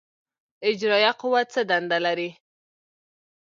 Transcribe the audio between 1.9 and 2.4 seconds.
لري؟